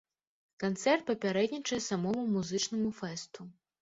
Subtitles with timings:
[0.63, 3.39] Канцэрт папярэднічае самому музычнаму фэсту.